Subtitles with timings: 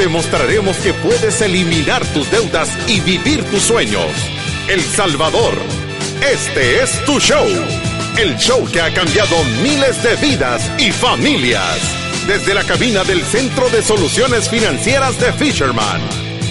[0.00, 4.06] Te mostraremos que puedes eliminar tus deudas y vivir tus sueños.
[4.66, 5.52] El Salvador,
[6.22, 7.46] este es tu show.
[8.16, 11.76] El show que ha cambiado miles de vidas y familias.
[12.26, 16.00] Desde la cabina del Centro de Soluciones Financieras de Fisherman.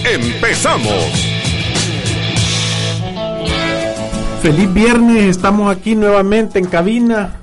[0.04, 1.10] ¡Empezamos!
[4.42, 7.39] Feliz viernes, estamos aquí nuevamente en cabina,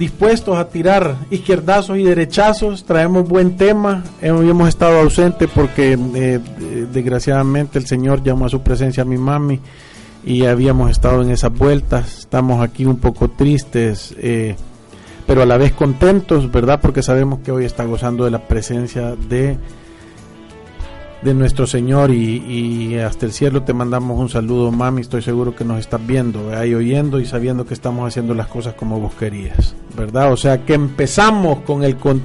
[0.00, 6.40] dispuestos a tirar izquierdazos y derechazos, traemos buen tema, hemos estado ausentes porque eh,
[6.90, 9.60] desgraciadamente el Señor llamó a su presencia a mi mami
[10.24, 14.56] y habíamos estado en esas vueltas, estamos aquí un poco tristes, eh,
[15.26, 16.80] pero a la vez contentos, ¿verdad?
[16.80, 19.58] Porque sabemos que hoy está gozando de la presencia de
[21.22, 25.02] de nuestro Señor y, hasta el cielo te mandamos un saludo, mami.
[25.02, 28.74] Estoy seguro que nos estás viendo, ahí oyendo y sabiendo que estamos haciendo las cosas
[28.74, 30.32] como vos querías, ¿verdad?
[30.32, 32.22] O sea que empezamos con el con,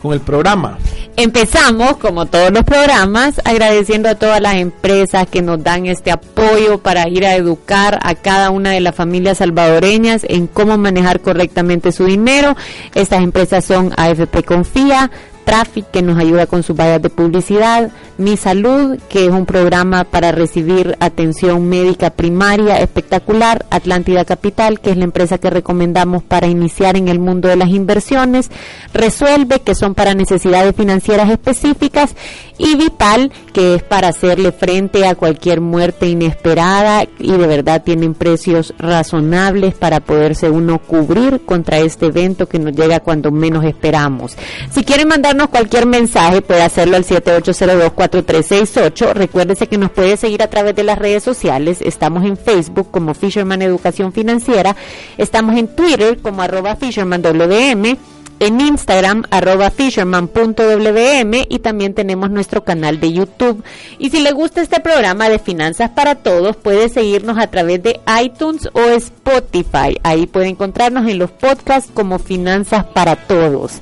[0.00, 0.78] con el programa.
[1.16, 6.78] Empezamos, como todos los programas, agradeciendo a todas las empresas que nos dan este apoyo
[6.78, 11.92] para ir a educar a cada una de las familias salvadoreñas en cómo manejar correctamente
[11.92, 12.56] su dinero.
[12.94, 15.10] Estas empresas son AFP Confía,
[15.44, 20.04] Traffic, que nos ayuda con sus vallas de publicidad, Mi Salud, que es un programa
[20.04, 26.46] para recibir atención médica primaria espectacular, Atlántida Capital, que es la empresa que recomendamos para
[26.46, 28.50] iniciar en el mundo de las inversiones,
[28.94, 32.14] Resuelve, que son para necesidades financieras específicas,
[32.58, 37.04] y Vital, que es para hacerle frente a cualquier muerte inesperada.
[37.18, 42.74] Y de verdad tienen precios razonables para poderse uno cubrir contra este evento que nos
[42.74, 44.36] llega cuando menos esperamos.
[44.70, 49.14] Si quieren mandarnos cualquier mensaje, puede hacerlo al 78024368.
[49.14, 51.78] Recuérdese que nos puede seguir a través de las redes sociales.
[51.80, 54.76] Estamos en Facebook como Fisherman Educación Financiera.
[55.16, 57.96] Estamos en Twitter como arroba Fisherman WM
[58.40, 63.64] en Instagram arroba fisherman.wm y también tenemos nuestro canal de YouTube.
[63.98, 68.00] Y si le gusta este programa de Finanzas para Todos, puede seguirnos a través de
[68.22, 69.96] iTunes o Spotify.
[70.02, 73.80] Ahí puede encontrarnos en los podcasts como Finanzas para Todos.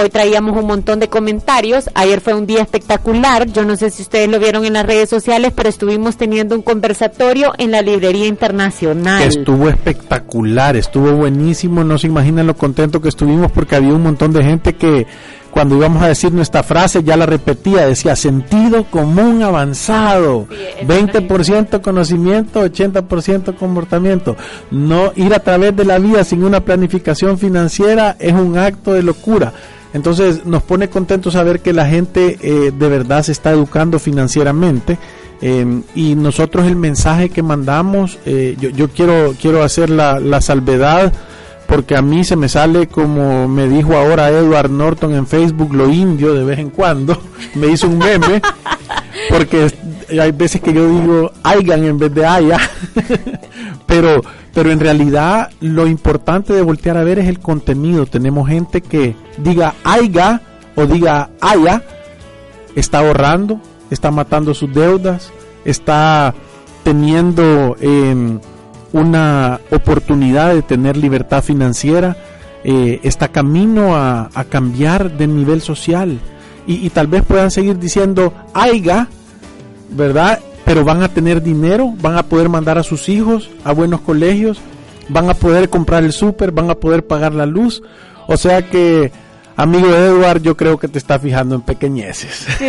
[0.00, 1.90] Hoy traíamos un montón de comentarios.
[1.94, 3.46] Ayer fue un día espectacular.
[3.52, 6.62] Yo no sé si ustedes lo vieron en las redes sociales, pero estuvimos teniendo un
[6.62, 9.22] conversatorio en la Librería Internacional.
[9.22, 11.84] Estuvo espectacular, estuvo buenísimo.
[11.84, 15.06] No se imaginan lo contento que estuvimos porque había un montón de gente que
[15.50, 20.46] cuando íbamos a decir nuestra frase ya la repetía, decía sentido común avanzado,
[20.86, 24.34] 20% conocimiento, 80% comportamiento.
[24.70, 29.02] No ir a través de la vida sin una planificación financiera es un acto de
[29.02, 29.52] locura.
[29.92, 34.98] Entonces nos pone contento saber que la gente eh, de verdad se está educando financieramente.
[35.42, 40.42] Eh, y nosotros el mensaje que mandamos, eh, yo, yo, quiero, quiero hacer la, la,
[40.42, 41.14] salvedad
[41.66, 45.88] porque a mí se me sale como me dijo ahora Edward Norton en Facebook, lo
[45.88, 47.22] indio de vez en cuando,
[47.54, 48.42] me hizo un meme,
[49.30, 49.70] porque
[50.20, 52.58] hay veces que yo digo hayan en vez de haya,
[53.86, 58.06] pero pero en realidad lo importante de voltear a ver es el contenido.
[58.06, 60.40] Tenemos gente que diga aiga
[60.74, 61.82] o diga haya,
[62.74, 65.32] está ahorrando, está matando sus deudas,
[65.64, 66.34] está
[66.82, 68.40] teniendo em,
[68.92, 72.16] una oportunidad de tener libertad financiera,
[72.64, 76.18] eh, está camino a, a, cambiar de nivel social.
[76.66, 79.08] Y, y tal vez puedan seguir diciendo aiga,
[79.90, 80.40] ¿verdad?
[80.70, 84.60] pero van a tener dinero, van a poder mandar a sus hijos a buenos colegios,
[85.08, 87.82] van a poder comprar el súper, van a poder pagar la luz.
[88.28, 89.10] O sea que
[89.60, 92.46] Amigo Edward, yo creo que te está fijando en pequeñeces.
[92.60, 92.66] yo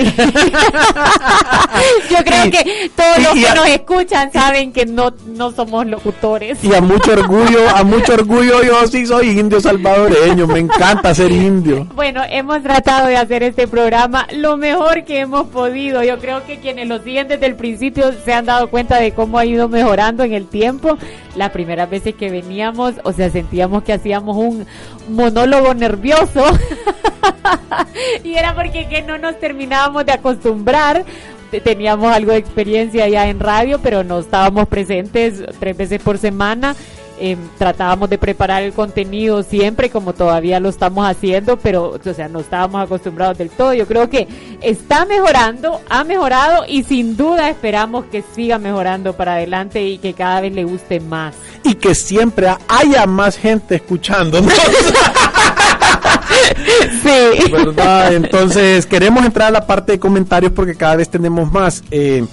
[2.25, 6.62] creo que todos los que nos escuchan saben que no, no somos locutores.
[6.62, 11.31] Y a mucho orgullo, a mucho orgullo yo sí soy indio salvadoreño, me encanta ser
[11.31, 11.88] indio.
[11.95, 16.04] Bueno, hemos tratado de hacer este programa lo mejor que hemos podido.
[16.04, 19.38] Yo creo que quienes lo siguen desde el principio se han dado cuenta de cómo
[19.38, 20.98] ha ido mejorando en el tiempo.
[21.38, 24.68] Las primeras veces que veníamos, o sea, sentíamos que hacíamos un
[25.07, 26.44] monólogo nervioso.
[28.24, 31.06] y era porque que no nos terminábamos de acostumbrar.
[31.63, 36.75] Teníamos algo de experiencia ya en radio, pero no estábamos presentes tres veces por semana.
[37.24, 42.28] eh, tratábamos de preparar el contenido siempre como todavía lo estamos haciendo, pero o sea,
[42.28, 43.75] no estábamos acostumbrados del todo.
[43.75, 44.27] Yo creo que
[44.62, 50.13] está mejorando, ha mejorado y sin duda esperamos que siga mejorando para adelante y que
[50.13, 51.36] cada vez le guste más.
[51.63, 54.42] Y que siempre haya más gente escuchando.
[58.12, 61.83] Entonces, queremos entrar a la parte de comentarios porque cada vez tenemos más.
[61.92, 62.25] Eh,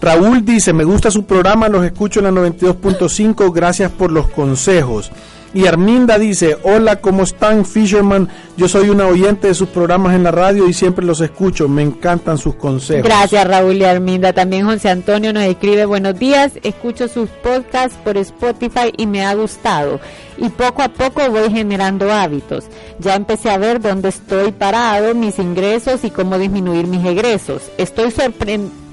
[0.00, 5.10] Raúl dice, me gusta su programa, los escucho en la 92.5, gracias por los consejos.
[5.54, 8.28] Y Arminda dice, hola, ¿cómo están Fisherman?
[8.56, 11.82] Yo soy una oyente de sus programas en la radio y siempre los escucho, me
[11.82, 13.04] encantan sus consejos.
[13.04, 14.32] Gracias Raúl y Arminda.
[14.32, 19.32] También José Antonio nos escribe, buenos días, escucho sus podcasts por Spotify y me ha
[19.34, 20.00] gustado.
[20.38, 22.64] Y poco a poco voy generando hábitos.
[22.98, 27.62] Ya empecé a ver dónde estoy parado, mis ingresos y cómo disminuir mis egresos.
[27.78, 28.83] Estoy sorprendido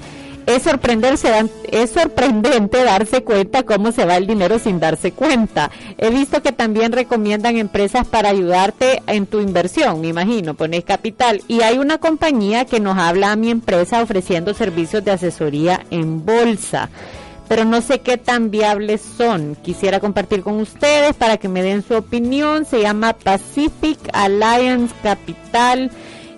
[0.46, 1.30] es, sorprenderse,
[1.70, 5.70] es sorprendente darse cuenta cómo se va el dinero sin darse cuenta.
[5.98, 11.42] He visto que también recomiendan empresas para ayudarte en tu inversión, me imagino, pones capital.
[11.48, 16.24] Y hay una compañía que nos habla a mi empresa ofreciendo servicios de asesoría en
[16.24, 16.88] bolsa.
[17.48, 19.56] Pero no sé qué tan viables son.
[19.56, 22.64] Quisiera compartir con ustedes para que me den su opinión.
[22.64, 25.90] Se llama Pacific Alliance Capital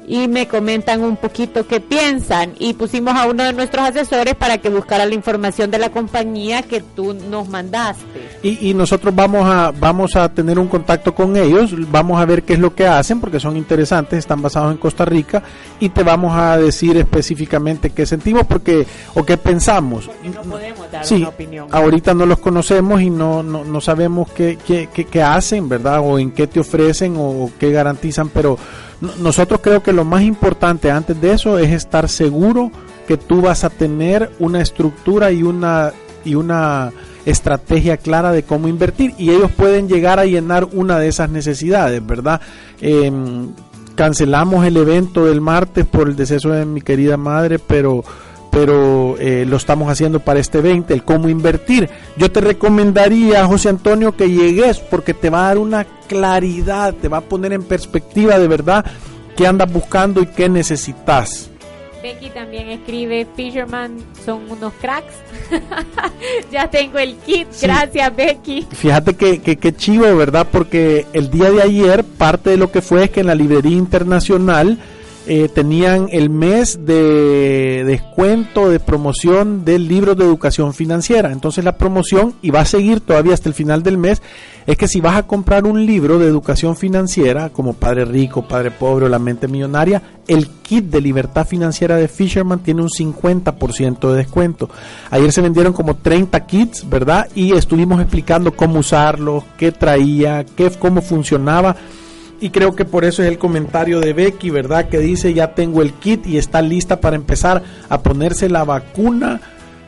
[0.06, 4.58] y me comentan un poquito qué piensan y pusimos a uno de nuestros asesores para
[4.58, 8.04] que buscara la información de la compañía que tú nos mandaste.
[8.42, 12.42] Y, y, nosotros vamos a vamos a tener un contacto con ellos, vamos a ver
[12.42, 15.42] qué es lo que hacen porque son interesantes, están basados en Costa Rica
[15.80, 20.10] y te vamos a decir específicamente qué sentimos porque o qué pensamos.
[20.22, 21.68] no podemos dar sí, una opinión.
[21.70, 26.00] Ahorita no los conocemos y no, no, no sabemos qué, qué, qué, qué hacen, ¿verdad?
[26.00, 28.58] O en qué te ofrecen o qué garantizan, pero
[29.00, 32.70] nosotros creo que lo más importante antes de eso es estar seguro
[33.06, 35.92] que tú vas a tener una estructura y una
[36.24, 36.92] y una
[37.26, 42.04] estrategia clara de cómo invertir y ellos pueden llegar a llenar una de esas necesidades,
[42.06, 42.40] ¿verdad?
[42.80, 43.48] Em,
[43.94, 48.04] cancelamos el evento del martes por el deceso de mi querida madre, pero
[48.54, 51.90] pero eh, lo estamos haciendo para este 20, el cómo invertir.
[52.16, 57.08] Yo te recomendaría, José Antonio, que llegues porque te va a dar una claridad, te
[57.08, 58.86] va a poner en perspectiva de verdad
[59.36, 61.50] qué andas buscando y qué necesitas.
[62.00, 65.14] Becky también escribe, Fisherman son unos cracks.
[66.52, 68.66] ya tengo el kit, gracias Becky.
[68.70, 70.46] Fíjate que, que, que, chivo, ¿verdad?
[70.52, 73.76] Porque el día de ayer parte de lo que fue es que en la librería
[73.76, 74.78] internacional
[75.26, 81.32] eh, tenían el mes de descuento de promoción del libro de educación financiera.
[81.32, 84.20] Entonces la promoción, y va a seguir todavía hasta el final del mes,
[84.66, 88.70] es que si vas a comprar un libro de educación financiera, como Padre Rico, Padre
[88.70, 94.10] Pobre o La Mente Millonaria, el kit de libertad financiera de Fisherman tiene un 50%
[94.10, 94.68] de descuento.
[95.10, 97.28] Ayer se vendieron como 30 kits, ¿verdad?
[97.34, 101.76] Y estuvimos explicando cómo usarlos, qué traía, qué, cómo funcionaba
[102.44, 104.90] y creo que por eso es el comentario de Becky, ¿verdad?
[104.90, 109.40] Que dice, ya tengo el kit y está lista para empezar a ponerse la vacuna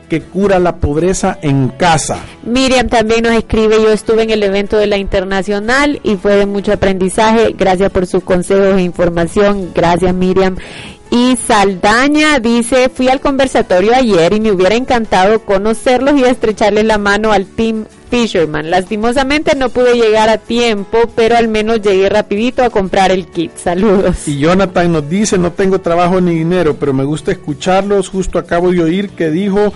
[0.09, 2.17] que cura la pobreza en casa.
[2.41, 6.47] Miriam también nos escribe, yo estuve en el evento de la internacional y fue de
[6.47, 7.53] mucho aprendizaje.
[7.55, 9.69] Gracias por sus consejos e información.
[9.75, 10.55] Gracias Miriam.
[11.09, 16.97] Y Saldaña dice, fui al conversatorio ayer y me hubiera encantado conocerlos y estrecharles la
[16.97, 18.69] mano al team Fisherman.
[18.69, 23.51] Lastimosamente no pude llegar a tiempo, pero al menos llegué rapidito a comprar el kit.
[23.55, 24.27] Saludos.
[24.27, 28.09] Y Jonathan nos dice, no tengo trabajo ni dinero, pero me gusta escucharlos.
[28.09, 29.73] Justo acabo de oír que dijo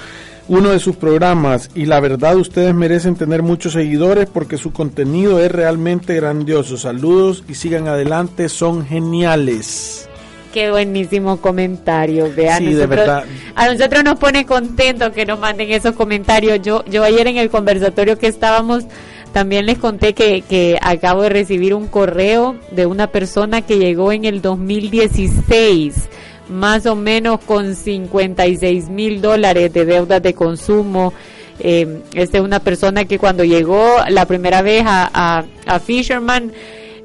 [0.48, 5.40] uno de sus programas y la verdad ustedes merecen tener muchos seguidores porque su contenido
[5.40, 6.78] es realmente grandioso.
[6.78, 10.10] Saludos y sigan adelante, son geniales.
[10.54, 12.60] Qué buenísimo comentario, vean.
[12.60, 13.24] Sí, de verdad.
[13.56, 16.62] A nosotros nos pone contento que nos manden esos comentarios.
[16.62, 18.86] Yo, yo ayer en el conversatorio que estábamos,
[19.32, 24.12] también les conté que, que acabo de recibir un correo de una persona que llegó
[24.12, 26.10] en el 2016
[26.50, 31.14] más o menos con 56 mil dólares de deudas de consumo.
[31.60, 36.52] Eh, esta es una persona que cuando llegó la primera vez a, a, a Fisherman,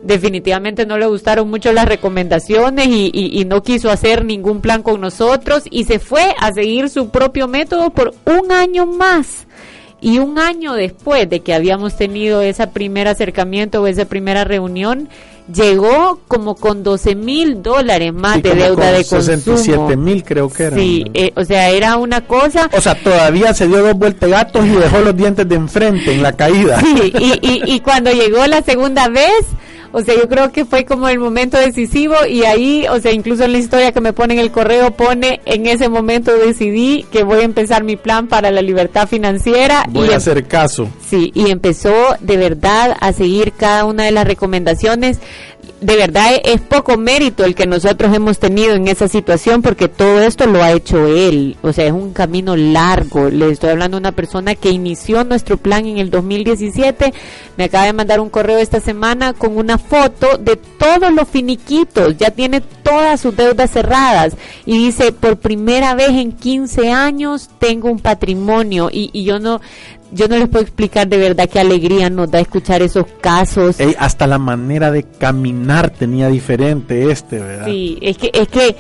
[0.07, 4.83] definitivamente no le gustaron mucho las recomendaciones y, y, y, no quiso hacer ningún plan
[4.83, 9.47] con nosotros y se fue a seguir su propio método por un año más.
[10.01, 15.09] Y un año después de que habíamos tenido ese primer acercamiento o esa primera reunión,
[15.53, 19.57] llegó como con 12 mil dólares más Sí, de deuda con de consumo.
[19.57, 20.77] 67 mil creo que era.
[20.77, 24.67] Sí, eh, o sea, era una cosa O sea, todavía se dio dos vueltas gatos
[24.67, 26.79] y dejó los dientes de enfrente en la caída.
[26.81, 29.47] Sí, y, y, y cuando llegó la segunda vez,
[29.93, 33.45] O sea, yo creo que fue como el momento decisivo y ahí, o sea, incluso
[33.45, 37.23] en la historia que me pone en el correo pone, en ese momento decidí que
[37.25, 39.85] voy a empezar mi plan para la libertad financiera.
[39.89, 40.89] Voy y a em- hacer caso.
[41.09, 45.19] Sí, y empezó de verdad a seguir cada una de las recomendaciones.
[45.81, 50.23] De verdad es poco mérito el que nosotros hemos tenido en esa situación porque todo
[50.23, 51.57] esto lo ha hecho él.
[51.63, 53.29] O sea, es un camino largo.
[53.29, 57.13] Le estoy hablando de una persona que inició nuestro plan en el 2017.
[57.59, 62.17] Me acaba de mandar un correo esta semana con una foto de todos los finiquitos.
[62.17, 64.37] Ya tiene todas sus deudas cerradas.
[64.65, 68.89] Y dice, por primera vez en 15 años tengo un patrimonio.
[68.93, 69.61] Y, y yo no
[70.13, 73.81] yo no les puedo explicar de verdad qué alegría nos da escuchar esos casos.
[73.81, 77.67] Ey, hasta la manera de caminar tenía diferente este, ¿verdad?
[77.67, 78.77] Sí, es que es que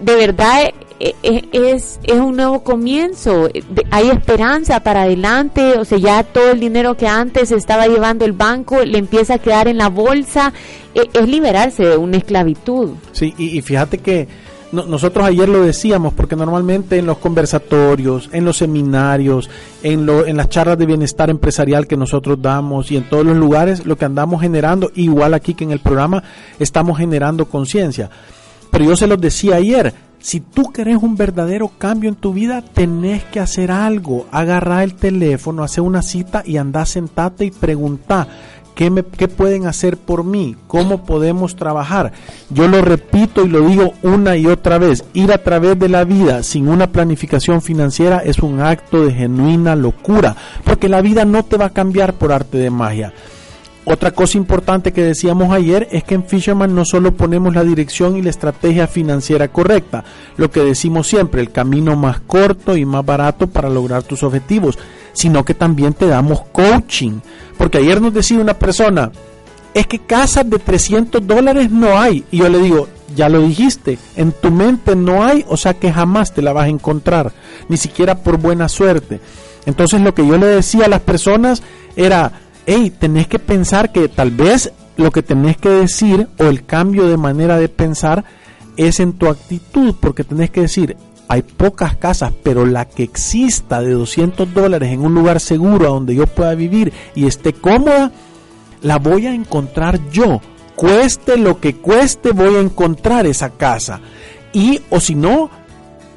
[0.00, 0.70] de, verdad
[1.00, 3.48] es, es un nuevo comienzo,
[3.90, 8.32] hay esperanza para adelante, o sea, ya todo el dinero que antes estaba llevando el
[8.32, 10.52] banco le empieza a quedar en la bolsa,
[10.92, 12.90] Eh, es liberarse de una esclavitud.
[13.12, 14.26] Sí, y, fíjate que
[14.72, 19.48] no- nosotros ayer lo decíamos, porque normalmente en los conversatorios, en los seminarios,
[19.84, 23.36] en, lo, en las charlas de bienestar empresarial que nosotros damos y en todos los
[23.36, 26.24] lugares, lo que andamos generando, igual aquí que en el programa,
[26.58, 28.10] estamos generando conciencia.
[28.72, 32.62] Pero yo se los decía ayer, si tú querés un verdadero cambio en tu vida,
[32.62, 34.26] tenés que hacer algo.
[34.30, 38.28] Agarrar el teléfono, hacer una cita y andar sentate y preguntar.
[38.74, 40.56] ¿Qué, me, ¿Qué pueden hacer por mí?
[40.66, 42.12] ¿Cómo podemos trabajar?
[42.50, 45.04] Yo lo repito y lo digo una y otra vez.
[45.14, 49.74] Ir a través de la vida sin una planificación financiera es un acto de genuina
[49.74, 50.36] locura.
[50.64, 53.12] Porque la vida no te va a cambiar por arte de magia.
[53.84, 58.16] Otra cosa importante que decíamos ayer es que en Fisherman no solo ponemos la dirección
[58.16, 60.04] y la estrategia financiera correcta,
[60.36, 64.78] lo que decimos siempre, el camino más corto y más barato para lograr tus objetivos,
[65.14, 67.20] sino que también te damos coaching.
[67.56, 69.10] Porque ayer nos decía una persona,
[69.72, 72.24] es que casas de 300 dólares no hay.
[72.30, 75.92] Y yo le digo, ya lo dijiste, en tu mente no hay, o sea que
[75.92, 77.32] jamás te la vas a encontrar,
[77.68, 79.20] ni siquiera por buena suerte.
[79.66, 81.62] Entonces lo que yo le decía a las personas
[81.96, 82.32] era,
[82.66, 87.08] hey, tenés que pensar que tal vez lo que tenés que decir o el cambio
[87.08, 88.24] de manera de pensar
[88.76, 90.96] es en tu actitud, porque tenés que decir,
[91.28, 96.14] hay pocas casas, pero la que exista de 200 dólares en un lugar seguro donde
[96.14, 98.10] yo pueda vivir y esté cómoda,
[98.82, 100.40] la voy a encontrar yo.
[100.74, 104.00] Cueste lo que cueste, voy a encontrar esa casa.
[104.52, 105.50] Y, o si no,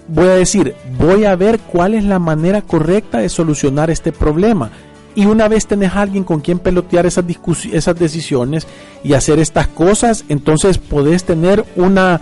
[0.08, 4.72] voy a decir, voy a ver cuál es la manera correcta de solucionar este problema.
[5.16, 7.26] Y una vez tenés a alguien con quien pelotear esas,
[7.72, 8.68] esas decisiones
[9.04, 12.22] y hacer estas cosas, entonces podés tener una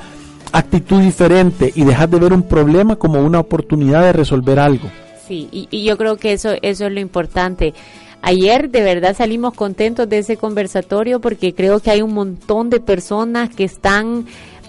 [0.51, 4.89] actitud diferente y dejar de ver un problema como una oportunidad de resolver algo.
[5.27, 7.73] Sí, y, y yo creo que eso, eso es lo importante.
[8.21, 12.79] Ayer de verdad salimos contentos de ese conversatorio porque creo que hay un montón de
[12.79, 14.25] personas que están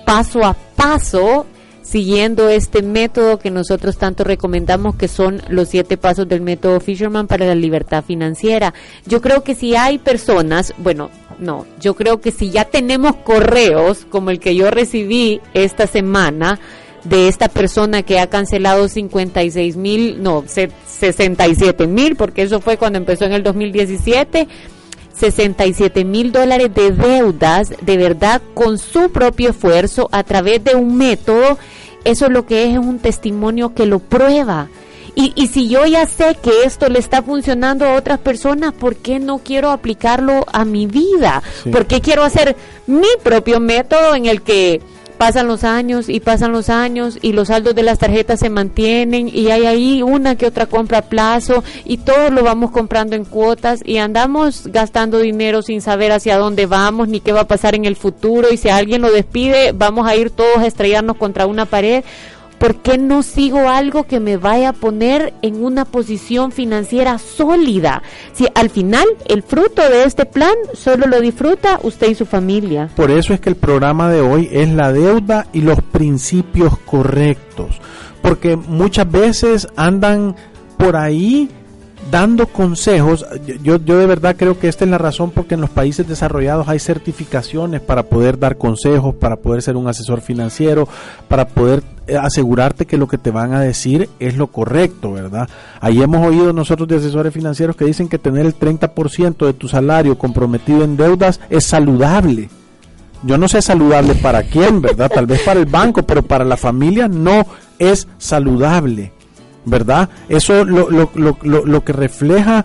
[0.06, 1.46] paso a paso
[1.82, 7.26] siguiendo este método que nosotros tanto recomendamos que son los siete pasos del método Fisherman
[7.26, 8.72] para la libertad financiera.
[9.06, 14.06] Yo creo que si hay personas, bueno, no, yo creo que si ya tenemos correos
[14.08, 16.58] como el que yo recibí esta semana,
[17.04, 22.76] de esta persona que ha cancelado 56 mil, no, se- 67 mil, porque eso fue
[22.76, 24.46] cuando empezó en el 2017,
[25.22, 30.96] 67 mil dólares de deudas, de verdad, con su propio esfuerzo, a través de un
[30.96, 31.58] método,
[32.02, 34.68] eso lo que es es un testimonio que lo prueba.
[35.14, 38.96] Y, y si yo ya sé que esto le está funcionando a otras personas, ¿por
[38.96, 41.40] qué no quiero aplicarlo a mi vida?
[41.62, 41.70] Sí.
[41.70, 42.56] ¿Por qué quiero hacer
[42.88, 44.80] mi propio método en el que
[45.22, 49.28] pasan los años y pasan los años y los saldos de las tarjetas se mantienen
[49.32, 53.24] y hay ahí una que otra compra a plazo y todo lo vamos comprando en
[53.24, 57.76] cuotas y andamos gastando dinero sin saber hacia dónde vamos ni qué va a pasar
[57.76, 61.46] en el futuro y si alguien lo despide vamos a ir todos a estrellarnos contra
[61.46, 62.02] una pared.
[62.62, 68.04] ¿Por qué no sigo algo que me vaya a poner en una posición financiera sólida?
[68.34, 72.88] Si al final el fruto de este plan solo lo disfruta usted y su familia.
[72.94, 77.80] Por eso es que el programa de hoy es la deuda y los principios correctos.
[78.22, 80.36] Porque muchas veces andan
[80.78, 81.50] por ahí
[82.10, 83.24] dando consejos.
[83.62, 86.68] Yo, yo de verdad creo que esta es la razón porque en los países desarrollados
[86.68, 90.88] hay certificaciones para poder dar consejos, para poder ser un asesor financiero,
[91.28, 95.48] para poder eh, asegurarte que lo que te van a decir es lo correcto, ¿verdad?
[95.80, 99.68] Ahí hemos oído nosotros de asesores financieros que dicen que tener el 30% de tu
[99.68, 102.50] salario comprometido en deudas es saludable.
[103.22, 105.08] Yo no sé saludable para quién, ¿verdad?
[105.14, 107.46] Tal vez para el banco, pero para la familia no
[107.78, 109.12] es saludable,
[109.64, 110.08] ¿verdad?
[110.28, 112.64] Eso lo, lo, lo, lo, que refleja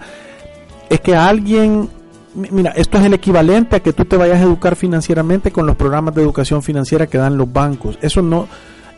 [0.89, 1.89] es que alguien
[2.33, 5.75] mira, esto es el equivalente a que tú te vayas a educar financieramente con los
[5.75, 7.97] programas de educación financiera que dan los bancos.
[8.01, 8.47] Eso no,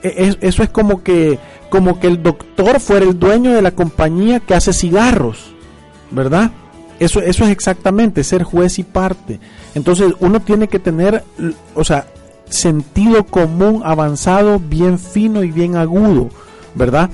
[0.04, 1.40] e, eso es como que,
[1.70, 5.54] como que el doctor fuera el dueño de la compañía que hace cigarros,
[6.12, 6.52] ¿verdad?
[7.00, 9.40] Eso, eso es exactamente ser juez y parte.
[9.74, 11.24] Entonces uno tiene que tener,
[11.76, 12.08] o sea,
[12.50, 16.30] sentido común avanzado, bien fino y bien agudo,
[16.76, 17.10] ¿verdad?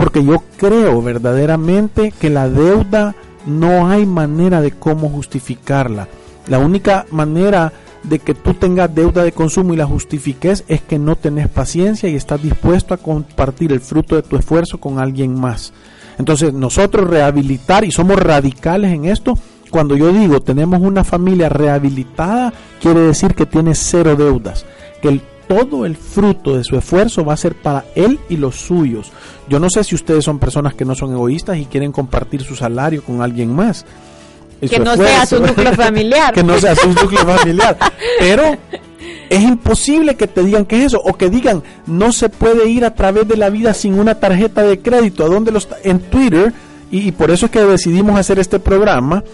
[0.00, 3.14] Porque yo creo verdaderamente que la deuda
[3.44, 6.08] no hay manera de cómo justificarla.
[6.48, 7.70] La única manera
[8.02, 12.08] de que tú tengas deuda de consumo y la justifiques es que no tenés paciencia
[12.08, 15.74] y estás dispuesto a compartir el fruto de tu esfuerzo con alguien más.
[16.16, 19.38] Entonces nosotros rehabilitar y somos radicales en esto.
[19.70, 24.64] Cuando yo digo tenemos una familia rehabilitada, quiere decir que tiene cero deudas,
[25.02, 29.10] que todo el fruto de su esfuerzo va a ser para él y los suyos.
[29.48, 32.54] Yo no sé si ustedes son personas que no son egoístas y quieren compartir su
[32.54, 33.84] salario con alguien más.
[34.60, 36.32] Que no sea su núcleo familiar.
[36.34, 37.76] que no sea su núcleo familiar.
[38.20, 38.56] Pero
[39.28, 42.84] es imposible que te digan que es eso o que digan no se puede ir
[42.84, 45.24] a través de la vida sin una tarjeta de crédito.
[45.24, 46.52] ¿A dónde los en Twitter?
[46.92, 49.24] Y, por eso es que decidimos hacer este programa.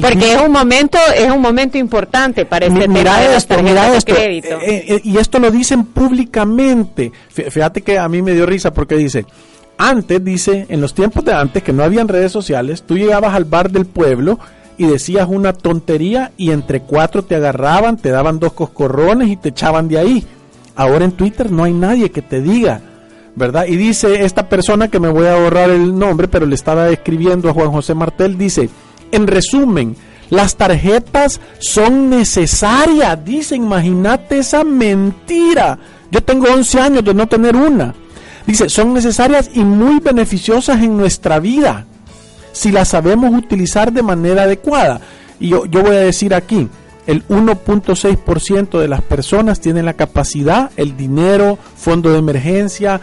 [0.00, 3.94] Porque es un momento es un momento importante para este mira tema esto, de mira
[3.94, 4.60] esto, crédito.
[4.60, 7.12] Eh, eh, y esto lo dicen públicamente.
[7.28, 9.26] Fíjate que a mí me dio risa porque dice,
[9.78, 13.46] antes dice, en los tiempos de antes que no habían redes sociales, tú llegabas al
[13.46, 14.38] bar del pueblo
[14.76, 19.50] y decías una tontería y entre cuatro te agarraban, te daban dos coscorrones y te
[19.50, 20.26] echaban de ahí.
[20.74, 22.80] Ahora en Twitter no hay nadie que te diga,
[23.36, 23.66] ¿verdad?
[23.66, 27.48] Y dice esta persona que me voy a ahorrar el nombre, pero le estaba escribiendo
[27.48, 28.70] a Juan José Martel, dice,
[29.12, 29.96] en resumen,
[30.30, 35.78] las tarjetas son necesarias, dice, imagínate esa mentira.
[36.10, 37.94] Yo tengo 11 años de no tener una.
[38.46, 41.86] Dice, son necesarias y muy beneficiosas en nuestra vida
[42.52, 45.00] si la sabemos utilizar de manera adecuada.
[45.38, 46.68] Y yo, voy a decir aquí,
[47.06, 53.00] el 1.6% de las personas tienen la capacidad, el dinero, fondo de emergencia,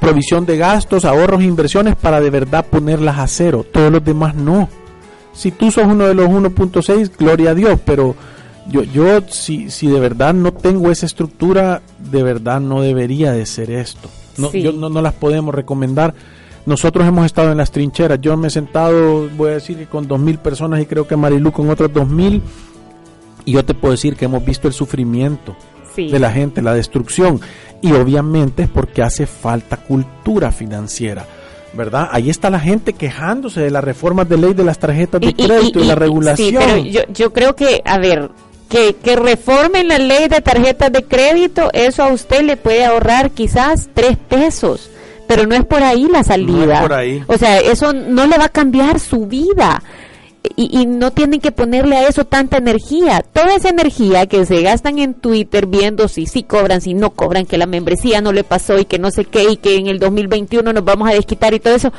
[0.00, 3.66] provisión de gastos, ahorros inversiones para de verdad ponerlas a cero.
[3.70, 4.68] Todos los demás no.
[5.34, 8.14] Si tú sos uno de los 1.6, gloria a Dios, pero
[8.68, 13.46] yo, yo si, si de verdad no tengo esa estructura, de verdad no debería de
[13.46, 14.08] ser esto.
[14.36, 16.14] No, yo, no, no las podemos recomendar
[16.66, 18.20] nosotros hemos estado en las trincheras.
[18.20, 21.16] Yo me he sentado, voy a decir que con dos mil personas y creo que
[21.16, 22.42] Marilu con otras dos mil.
[23.44, 25.54] Y yo te puedo decir que hemos visto el sufrimiento
[25.96, 27.40] de la gente, la destrucción.
[27.82, 31.26] Y obviamente es porque hace falta cultura financiera.
[31.76, 32.08] ¿Verdad?
[32.12, 35.80] Ahí está la gente quejándose de las reformas de ley de las tarjetas de crédito
[35.80, 36.48] y, la regulación.
[36.48, 38.30] Sí, pero yo, yo creo que, a ver,
[38.68, 43.30] que, que reformen la ley de tarjetas de crédito, eso a usted le puede ahorrar
[43.30, 44.90] quizás tres pesos
[45.26, 46.86] pero no es por ahí la salida.
[47.26, 49.82] O sea, eso no le va a cambiar su vida.
[50.56, 53.24] Y, y, no tienen que ponerle a eso tanta energía.
[53.32, 57.46] Toda esa energía que se gastan en Twitter viendo si sí cobran, si no cobran,
[57.46, 59.98] que la membresía no le pasó y que no sé qué y que en el
[59.98, 61.92] 2021 nos vamos a desquitar y todo eso,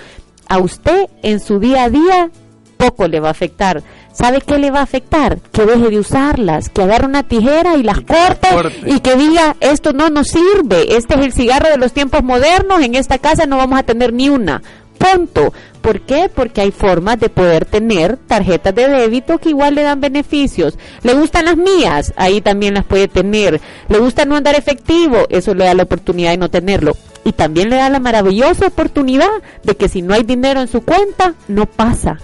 [0.48, 2.30] a usted en su día a día
[2.76, 3.84] poco le va a afectar.
[4.14, 5.40] ¿Sabe qué le va a afectar?
[5.52, 8.48] Que deje de usarlas, que agarre una tijera y las corte,
[8.86, 12.82] y que diga, esto no nos sirve, este es el cigarro de los tiempos modernos,
[12.82, 14.62] en esta casa no vamos a tener ni una.
[14.98, 15.54] Punto.
[15.82, 16.30] ¿Por qué?
[16.34, 20.78] Porque hay formas de poder tener tarjetas de débito que igual le dan beneficios.
[21.04, 22.12] ¿Le gustan las mías?
[22.16, 23.62] Ahí también las puede tener.
[23.88, 25.28] ¿Le gusta no andar efectivo?
[25.30, 26.94] Eso le da la oportunidad de no tenerlo.
[27.24, 29.30] Y también le da la maravillosa oportunidad
[29.64, 32.18] de que si no hay dinero en su cuenta, no pasa.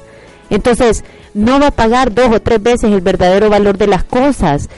[0.49, 1.03] Entonces,
[1.33, 4.69] no va a pagar dos o tres veces el verdadero valor de las cosas.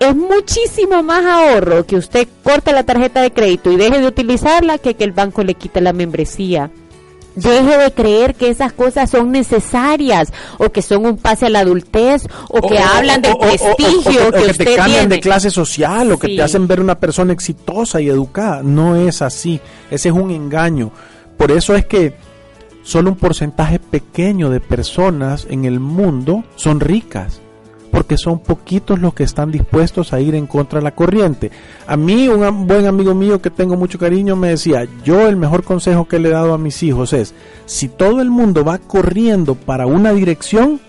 [0.00, 4.78] Es muchísimo más ahorro que usted corte la tarjeta de crédito y deje de utilizarla
[4.78, 6.70] que que el banco le quite la membresía.
[7.34, 11.60] Deje de creer que esas cosas son necesarias o que son un pase a la
[11.60, 16.28] adultez o, que hablan del prestigio o, que, te cambian de clase social o que
[16.28, 18.62] te hacen ver una persona exitosa y educada.
[18.62, 19.60] No es así.
[19.90, 20.92] Ese es un engaño.
[21.36, 22.14] Por eso es que
[22.82, 27.41] solo un porcentaje pequeño de personas en el mundo son ricas,
[27.92, 31.52] porque son poquitos los que están dispuestos a ir en contra de la corriente.
[31.86, 35.62] A mí, un buen amigo mío que tengo mucho cariño me decía, yo el mejor
[35.62, 37.34] consejo que le he dado a mis hijos es,
[37.66, 40.80] si todo el mundo va corriendo para una dirección,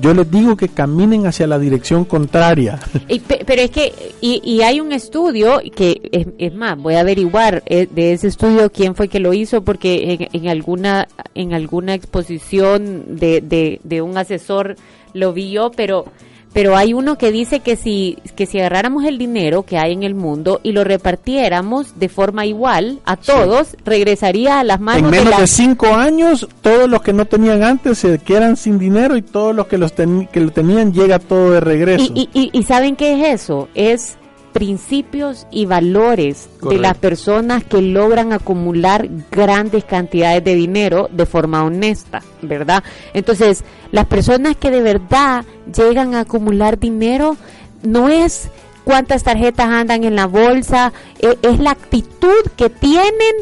[0.00, 2.78] yo les digo que caminen hacia la dirección contraria.
[3.46, 8.12] pero es que, y, hay un estudio que, es, más, voy a averiguar eh, de
[8.12, 14.02] ese estudio quién fue que lo hizo, porque en, alguna, en alguna exposición de, de,
[14.02, 14.76] un asesor
[15.14, 16.04] lo vio, pero
[16.52, 20.02] pero hay uno que dice que si, que si agarráramos el dinero que hay en
[20.02, 25.10] el mundo y lo repartiéramos de forma igual a todos, regresaría a las manos en
[25.10, 29.16] menos de, de, cinco años, todos los que no tenían antes se quedan sin dinero
[29.16, 32.12] y todos los que, los que lo tenían llega todo de regreso.
[32.14, 33.68] Y, y, y, ¿saben qué es eso?
[33.74, 34.16] Es
[34.58, 36.68] principios y valores Correcto.
[36.70, 42.82] de las personas que logran acumular grandes cantidades de dinero de forma honesta, ¿verdad?
[43.14, 47.36] Entonces, las personas que de verdad llegan a acumular dinero
[47.84, 48.48] no es
[48.82, 53.36] cuántas tarjetas andan en la bolsa, es, es la actitud que tienen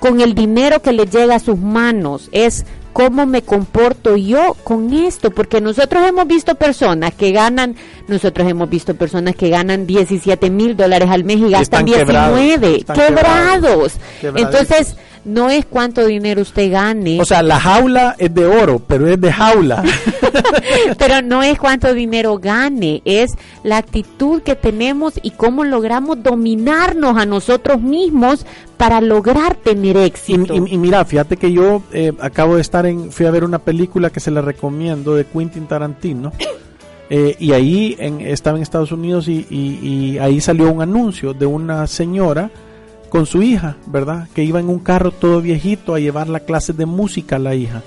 [0.00, 4.94] con el dinero que les llega a sus manos, es cómo me comporto yo con
[4.94, 7.76] esto, porque nosotros hemos visto personas que ganan,
[8.08, 13.98] nosotros hemos visto personas que ganan 17 mil dólares al mes y gastan 19, quebrados,
[14.18, 14.40] quebrados.
[14.40, 17.20] Entonces, no es cuánto dinero usted gane.
[17.20, 19.82] O sea, la jaula es de oro, pero es de jaula.
[20.98, 23.32] pero no es cuánto dinero gane, es
[23.64, 30.54] la actitud que tenemos y cómo logramos dominarnos a nosotros mismos para lograr tener éxito.
[30.54, 33.42] Y, y, y mira, fíjate que yo eh, acabo de estar en, fui a ver
[33.42, 36.32] una película que se la recomiendo de Quentin Tarantino.
[37.08, 41.46] Eh, y ahí en, estaba en Estados Unidos y, y ahí salió un anuncio de
[41.46, 42.50] una señora
[43.16, 44.28] con su hija, ¿verdad?
[44.34, 47.54] Que iba en un carro todo viejito a llevar la clase de música a la
[47.54, 47.82] hija.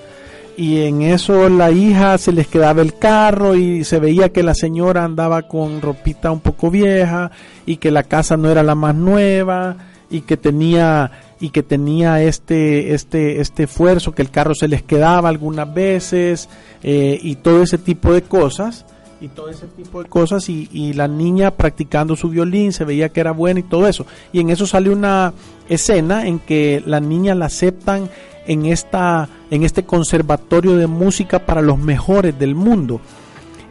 [0.57, 4.55] Y en eso la hija se les quedaba el carro y se veía que la
[4.55, 7.29] señora andaba con ropita un poco vieja
[7.67, 9.77] y que la casa no era la más nueva
[10.09, 14.81] y que tenía y que tenía este este este esfuerzo que el carro se les
[14.81, 16.49] quedaba algunas veces
[16.81, 18.83] eh, y todo ese tipo de cosas
[19.21, 23.09] y todo ese tipo de cosas y, y, la niña practicando su violín se veía
[23.09, 24.05] que era buena y todo eso.
[24.31, 25.33] Y en eso sale una
[25.67, 28.09] escena en que la niña la aceptan
[28.47, 33.01] en esta en este conservatorio de música para los mejores del mundo.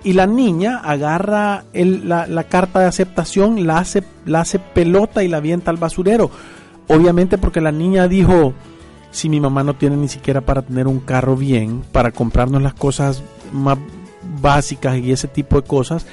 [0.04, 5.24] Y la niña agarra el, la, la, carta de aceptación la hace la hace pelota
[5.24, 6.30] y la avienta al basurero.
[6.88, 8.54] Obviamente porque la niña dijo
[9.11, 12.74] si mi mamá no tiene ni siquiera para tener un carro bien para comprarnos las
[12.74, 13.78] cosas más
[14.40, 16.07] básicas y ese tipo de cosas,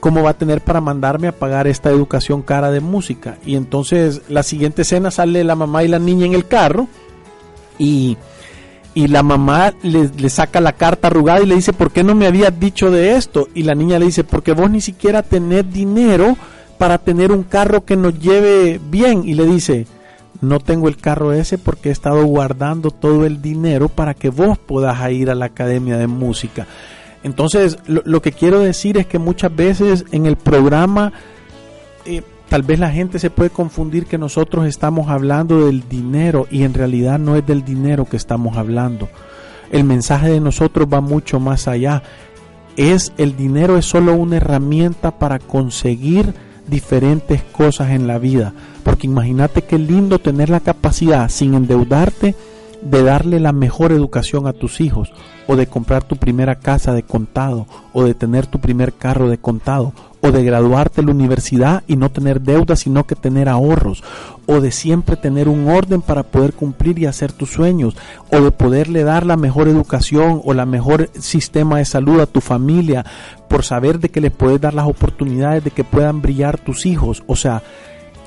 [0.00, 3.38] ¿cómo va a tener para mandarme a pagar esta educación cara de música?
[3.44, 6.88] Y entonces la siguiente escena sale la mamá y la niña en el carro
[7.78, 8.16] y,
[8.94, 12.14] y la mamá le, le, saca la carta arrugada y le dice, ¿por qué no
[12.14, 13.48] me habías dicho de esto?
[13.54, 16.36] Y la niña le dice, porque vos ni siquiera tenés dinero
[16.78, 19.22] para tener un carro que nos lleve bien.
[19.24, 19.86] Y le dice,
[20.40, 24.58] no tengo el carro ese porque he estado guardando todo el dinero para que vos
[24.58, 26.66] puedas ir a la academia de música.
[27.22, 31.12] Entonces, lo, lo, que quiero decir es que muchas veces en el programa,
[32.04, 36.62] eh, tal vez la gente se puede confundir que nosotros estamos hablando del dinero y
[36.62, 39.08] en realidad no es del dinero que estamos hablando.
[39.72, 42.02] El mensaje de nosotros va mucho más allá.
[42.76, 46.34] Es el dinero es solo una herramienta para conseguir
[46.68, 48.52] diferentes cosas en la vida.
[48.84, 52.34] Porque imagínate qué lindo tener la capacidad, sin endeudarte,
[52.82, 55.12] de darle la mejor educación a tus hijos,
[55.46, 59.38] o de comprar tu primera casa de contado, o de tener tu primer carro de
[59.38, 64.02] contado, o de graduarte en la universidad y no tener deudas, sino que tener ahorros,
[64.46, 67.96] o de siempre tener un orden para poder cumplir y hacer tus sueños,
[68.30, 72.40] o de poderle dar la mejor educación o la mejor sistema de salud a tu
[72.40, 73.04] familia,
[73.48, 77.22] por saber de que le puedes dar las oportunidades de que puedan brillar tus hijos,
[77.26, 77.62] o sea,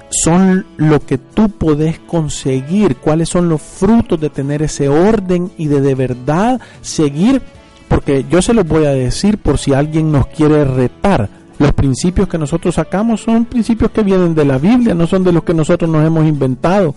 [0.10, 5.68] son lo que tú podés conseguir, cuáles son los frutos de tener ese orden y
[5.68, 7.42] de de verdad seguir,
[7.88, 11.30] porque yo se los voy a decir por si alguien nos quiere retar.
[11.60, 15.34] Los principios que nosotros sacamos son principios que vienen de la Biblia, no son de
[15.34, 16.96] los que nosotros nos hemos inventado.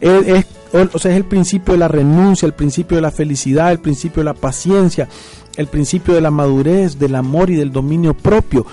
[0.00, 3.78] Es, o sea, es el principio de la renuncia, el principio de la felicidad, el
[3.78, 5.08] principio de la paciencia,
[5.56, 8.66] el principio de la madurez, del amor y del dominio propio.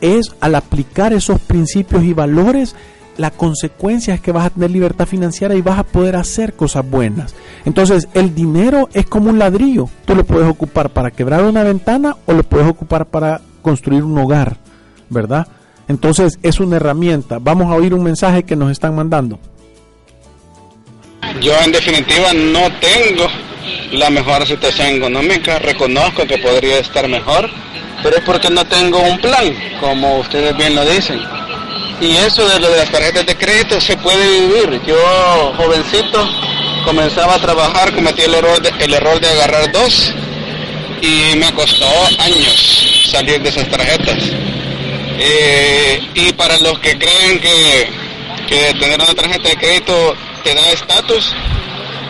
[0.00, 2.76] Es al aplicar esos principios y valores
[3.18, 6.88] la consecuencia es que vas a tener libertad financiera y vas a poder hacer cosas
[6.88, 7.34] buenas.
[7.64, 9.88] Entonces, el dinero es como un ladrillo.
[10.04, 14.18] Tú lo puedes ocupar para quebrar una ventana o lo puedes ocupar para construir un
[14.18, 14.58] hogar,
[15.08, 15.46] ¿verdad?
[15.88, 17.38] Entonces, es una herramienta.
[17.40, 19.38] Vamos a oír un mensaje que nos están mandando.
[21.40, 23.26] Yo en definitiva no tengo
[23.92, 27.48] la mejor situación económica, reconozco que podría estar mejor,
[28.02, 31.20] pero es porque no tengo un plan, como ustedes bien lo dicen
[32.00, 34.80] y eso de lo de las tarjetas de crédito se puede vivir.
[34.86, 36.28] Yo, jovencito,
[36.84, 40.12] comenzaba a trabajar, cometí el error de, el error de agarrar dos
[41.00, 41.86] y me costó
[42.18, 44.18] años salir de esas tarjetas.
[45.18, 47.90] Eh, y para los que creen que,
[48.48, 51.32] que tener una tarjeta de crédito te da estatus,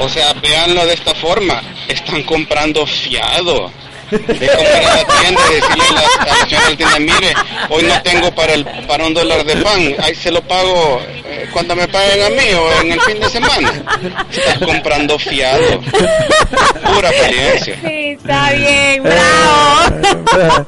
[0.01, 3.71] o sea, véanlo de esta forma, están comprando fiado.
[4.11, 7.35] Como ir a la tienda y decirle a la, a la señora del tienda, mire,
[7.71, 11.49] hoy no tengo para el para un dólar de pan, ahí se lo pago eh,
[11.53, 13.73] cuando me paguen a mí o en el fin de semana.
[14.31, 15.81] Estás comprando fiado.
[16.95, 17.77] Pura experiencia.
[17.83, 20.67] Sí, está bien, bravo.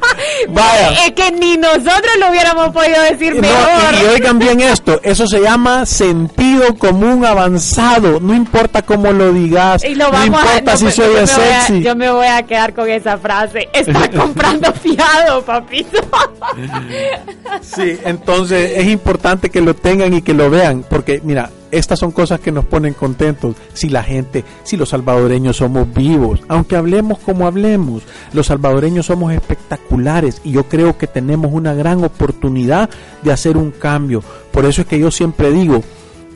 [0.49, 0.91] Vaya.
[1.07, 3.95] Es que ni nosotros lo hubiéramos podido decir No, mejor.
[3.95, 9.33] y, y oigan bien esto, eso se llama sentido común avanzado, no importa cómo lo
[9.33, 11.83] digas, Y lo no a, importa no, si pues, yo a- sexy.
[11.83, 13.69] yo me voy a quedar con esa frase.
[13.73, 16.01] Está comprando fiado, papito.
[17.61, 22.13] Sí, entonces es importante que lo tengan y que lo vean, porque mira, estas son
[22.13, 23.57] cosas que nos ponen contentos.
[23.73, 28.03] Si la gente, si los salvadoreños somos vivos, aunque hablemos como hablemos,
[28.33, 32.91] los salvadoreños somos espectaculares y yo creo que tenemos una gran oportunidad
[33.23, 34.23] de hacer un cambio.
[34.53, 35.83] Por eso es que yo siempre digo,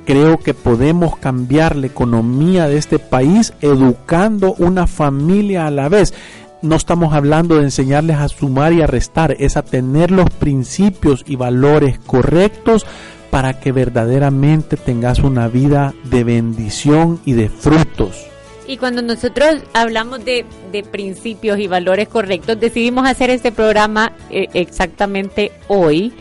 [0.04, 6.12] creo que podemos cambiar la economía de este país educando una familia a la vez.
[6.60, 11.24] No estamos hablando de enseñarles a sumar y a restar, es a tener los principios
[11.26, 12.86] y valores correctos
[13.32, 18.26] para que verdaderamente tengas una vida de bendición y de frutos.
[18.66, 24.48] Y cuando nosotros hablamos de, de principios y valores correctos, decidimos hacer este programa eh,
[24.52, 26.12] exactamente hoy,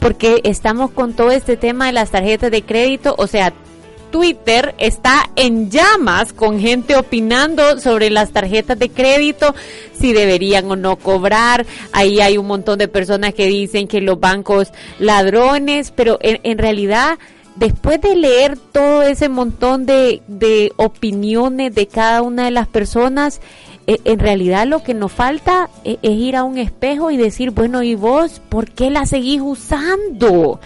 [0.00, 3.52] porque estamos con todo este tema de las tarjetas de crédito, o sea,
[4.10, 9.54] Twitter está en llamas con gente opinando sobre las tarjetas de crédito,
[9.92, 11.66] si deberían o no cobrar.
[11.92, 17.18] Ahí hay un montón de personas que dicen que los bancos ladrones, pero en, realidad
[17.56, 23.40] después de leer todo ese montón de, de opiniones de cada una de las personas,
[23.88, 27.52] eh, en realidad lo que nos falta eh, es ir a un espejo y decir,
[27.52, 30.60] bueno, ¿y vos por qué la seguís usando?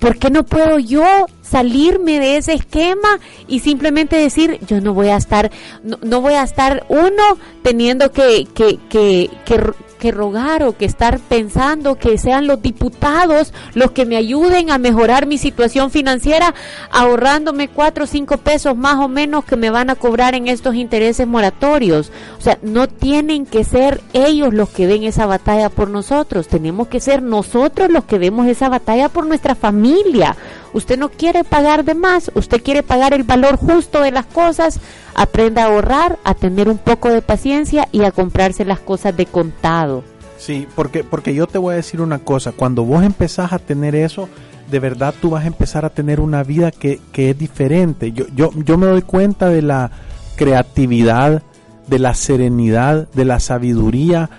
[0.00, 5.08] ¿Por qué no puedo yo salirme de ese esquema y simplemente decir, yo no voy
[5.08, 5.50] a estar,
[5.84, 9.60] no, no voy a estar uno teniendo que, que, que, que,
[10.00, 14.78] que rogar o que estar pensando que sean los diputados los que me ayuden a
[14.78, 16.54] mejorar mi situación financiera,
[16.90, 20.74] ahorrándome cuatro o cinco pesos más o menos que me van a cobrar en estos
[20.74, 22.10] intereses moratorios.
[22.38, 26.88] O sea, no tienen que ser ellos los que den esa batalla por nosotros, tenemos
[26.88, 30.36] que ser nosotros los que demos esa batalla por nuestra familia.
[30.72, 34.80] Usted no quiere pagar de más, usted quiere pagar el valor justo de las cosas,
[35.14, 39.26] aprenda a ahorrar, a tener un poco de paciencia y a comprarse las cosas de
[39.26, 40.04] contado.
[40.38, 43.94] Sí, porque, porque yo te voy a decir una cosa, cuando vos empezás a tener
[43.94, 44.28] eso,
[44.70, 48.12] de verdad tú vas a empezar a tener una vida que, que es diferente.
[48.12, 49.90] Yo, yo, yo me doy cuenta de la
[50.36, 51.42] creatividad,
[51.88, 54.30] de la serenidad, de la sabiduría,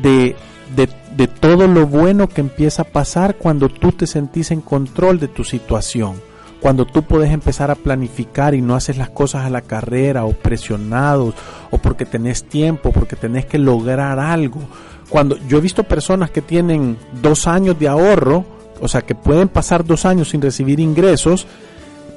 [0.00, 0.36] de,
[0.74, 5.18] de, de todo lo bueno que empieza a pasar cuando tú te sentís en control
[5.18, 6.20] de tu situación.
[6.60, 10.32] Cuando tú puedes empezar a planificar y no haces las cosas a la carrera o
[10.32, 11.34] presionados
[11.70, 14.60] o porque tenés tiempo, porque tenés que lograr algo.
[15.08, 18.44] Cuando yo he visto personas que tienen dos años de ahorro,
[18.80, 21.46] o sea que pueden pasar dos años sin recibir ingresos,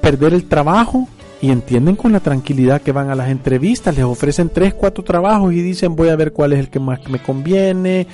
[0.02, 1.08] perder el trabajo
[1.42, 5.54] y entienden con la tranquilidad que van a las entrevistas, les ofrecen tres, cuatro trabajos
[5.54, 8.08] y dicen voy a ver cuál es el que más me conviene,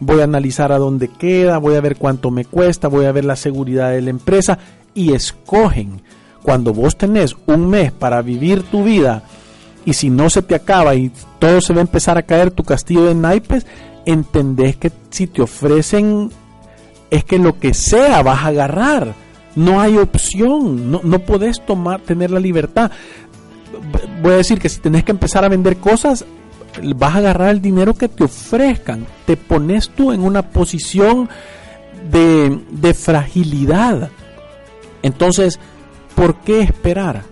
[0.00, 3.24] voy a analizar a dónde queda, voy a ver cuánto me cuesta, voy a ver
[3.24, 4.58] la seguridad de la empresa
[4.94, 6.02] y escogen.
[6.42, 9.22] Cuando vos tenés un mes para vivir tu vida
[9.84, 12.64] y si no se te acaba y todo se va a empezar a caer tu
[12.64, 13.66] castillo de naipes,
[14.06, 16.30] entendés que si te ofrecen
[17.10, 19.14] es que lo que sea vas a agarrar.
[19.54, 22.90] No hay opción, no, no podés tomar, tener la libertad.
[24.22, 26.24] Voy a decir que si tenés que empezar a vender cosas,
[26.96, 29.06] vas a agarrar el dinero que te ofrezcan.
[29.26, 31.28] Te pones tú en una posición
[32.10, 34.10] de, de fragilidad.
[35.02, 35.58] Entonces,
[36.14, 37.22] ¿por qué esperar?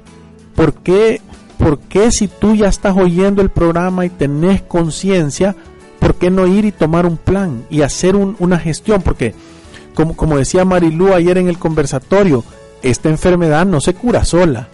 [0.55, 1.21] ¿Por qué,
[1.59, 5.55] ¿Por qué si tú ya estás oyendo el programa y tenés conciencia,
[5.99, 9.03] por qué no ir y tomar un plan y hacer un- una gestión?
[9.03, 9.35] Porque,
[9.95, 12.45] como, como decía Marilú ayer en el conversatorio,
[12.83, 14.69] esta enfermedad no se cura sola.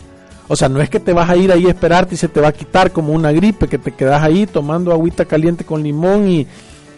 [0.48, 2.40] O sea, no es que te vas a ir ahí a esperarte y se te
[2.40, 6.28] va a quitar como una gripe, que te quedas ahí tomando agüita caliente con limón
[6.28, 6.46] y,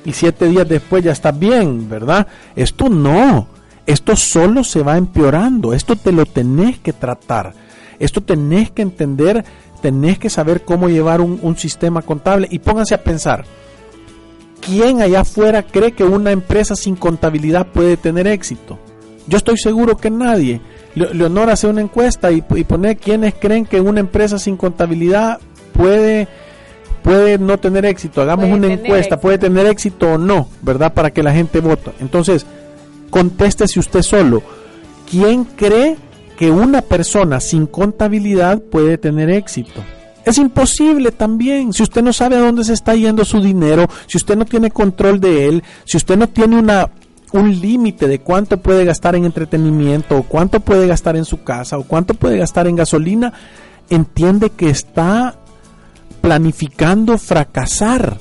[0.05, 2.27] y siete días después ya estás bien, ¿verdad?
[2.57, 3.49] Esto no.
[3.87, 5.73] Esto solo se va empeorando.
[5.73, 7.55] Esto te lo tenés que tratar.
[8.01, 9.45] Esto tenés que entender,
[9.81, 12.49] tenés que saber cómo llevar un, un sistema contable.
[12.51, 13.45] Y pónganse a pensar,
[14.61, 18.79] ¿quién allá afuera cree que una empresa sin contabilidad puede tener éxito?
[19.29, 20.61] Yo estoy seguro que nadie.
[20.97, 25.39] Le- Leonor hace una encuesta y, y pone quiénes creen que una empresa sin contabilidad
[25.73, 26.27] puede,
[27.03, 28.23] puede no tener éxito.
[28.23, 29.21] Hagamos Puede una encuesta, éxito.
[29.21, 30.93] puede tener éxito o no, ¿verdad?
[30.93, 31.93] Para que la gente vote.
[32.01, 32.45] Entonces,
[33.11, 34.43] contéstese usted solo.
[35.09, 35.97] ¿Quién cree
[36.37, 39.83] que una persona sin contabilidad puede tener éxito?
[40.25, 41.73] Es imposible también.
[41.73, 44.73] Si usted no sabe a dónde se está yendo su dinero, si usted no tiene
[44.73, 46.91] control de él, si usted no tiene una
[47.33, 51.79] un límite de cuánto puede gastar en entretenimiento o cuánto puede gastar en su casa
[51.79, 53.33] o cuánto puede gastar en gasolina,
[53.91, 55.37] entiende que está
[56.21, 58.19] planificando fracasar.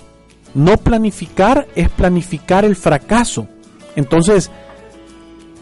[0.54, 3.48] No planificar es planificar el fracaso.
[3.96, 4.52] Entonces,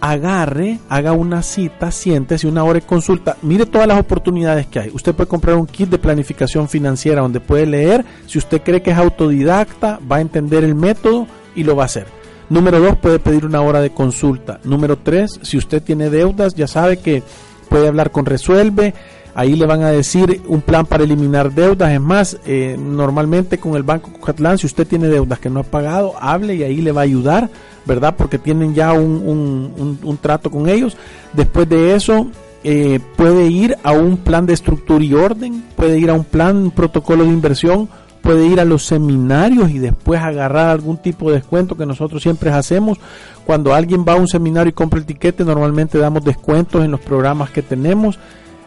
[0.01, 4.91] agarre, haga una cita, siéntese una hora de consulta, mire todas las oportunidades que hay.
[4.93, 8.03] Usted puede comprar un kit de planificación financiera donde puede leer.
[8.27, 11.25] Si usted cree que es autodidacta, va a entender el método
[11.55, 12.22] y lo va a hacer.
[12.49, 14.59] Número dos, puede pedir una hora de consulta.
[14.63, 17.23] Número tres, si usted tiene deudas, ya sabe que
[17.69, 18.93] puede hablar con Resuelve.
[19.35, 21.91] Ahí le van a decir un plan para eliminar deudas.
[21.91, 25.63] Es más, eh, normalmente con el Banco Cucatlán, si usted tiene deudas que no ha
[25.63, 27.49] pagado, hable y ahí le va a ayudar,
[27.85, 28.13] ¿verdad?
[28.15, 30.95] Porque tienen ya un, un, trato con ellos.
[31.33, 32.27] Después de eso,
[32.63, 36.57] eh, puede ir a un plan de estructura y orden, puede ir a un plan,
[36.57, 37.89] un protocolo de inversión
[38.23, 42.49] puede ir a los seminarios y después agarrar algún tipo de descuento que nosotros siempre
[42.51, 42.97] hacemos.
[43.45, 47.01] Cuando alguien va a un seminario y compra el tiquete, normalmente damos descuentos en los
[47.01, 48.17] programas que tenemos.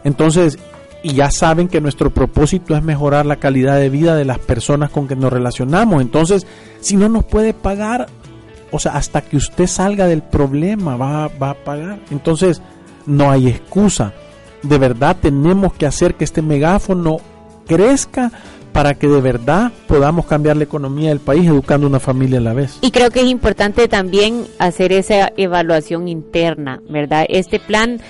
[0.05, 0.59] Entonces,
[1.03, 4.91] y ya saben que nuestro propósito es mejorar la calidad de vida de las personas
[4.91, 6.03] con que nos relacionamos.
[6.03, 6.47] Entonces,
[6.81, 8.09] si no nos puede pagar,
[8.71, 11.99] o sea, hasta que usted salga del problema va, va a pagar.
[12.11, 12.61] Entonces,
[13.07, 14.13] no hay excusa.
[14.63, 17.19] De verdad tenemos que hacer que este megáfono
[17.67, 18.33] crezca
[18.77, 22.53] para que de verdad podamos cambiar la economía del país educando una familia a la
[22.53, 22.77] vez.
[22.83, 27.25] Y creo que es importante también hacer esa evaluación interna, ¿verdad?
[27.31, 28.03] Este plan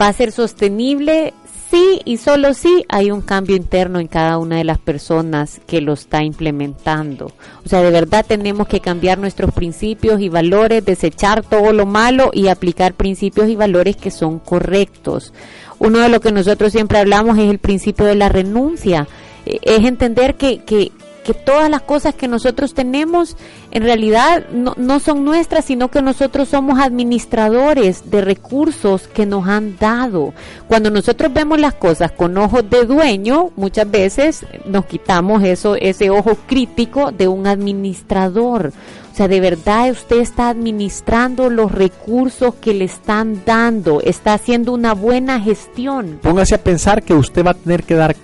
[0.00, 1.34] va a ser sostenible
[1.70, 5.82] sí y solo si hay un cambio interno en cada una de las personas que
[5.82, 7.26] lo está implementando.
[7.62, 12.30] O sea, de verdad tenemos que cambiar nuestros principios y valores, desechar todo lo malo
[12.32, 15.34] y aplicar principios y valores que son correctos.
[15.78, 19.06] Uno de lo que nosotros siempre hablamos es el principio de la renuncia
[19.44, 23.36] es entender que, que, que todas las cosas que nosotros tenemos
[23.70, 29.48] en realidad no, no, son nuestras, sino que nosotros somos administradores de recursos que nos
[29.48, 30.34] han dado.
[30.68, 36.10] Cuando nosotros vemos las cosas con ojos de dueño, muchas veces nos quitamos eso, ese
[36.10, 38.72] ojo crítico de un administrador.
[39.12, 44.72] O sea, de verdad usted está administrando los recursos que le están dando, está haciendo
[44.72, 46.18] una buena gestión.
[46.22, 48.16] Póngase a pensar que usted va a tener que dar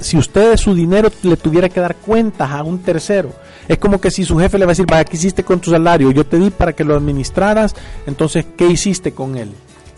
[0.00, 3.32] si usted su dinero le tuviera que dar cuentas a un tercero,
[3.68, 5.70] es como que si su jefe le va a decir, vaya, ¿qué hiciste con tu
[5.70, 6.10] salario?
[6.10, 7.74] Yo te di para que lo administraras,
[8.06, 9.50] entonces, ¿qué hiciste con él?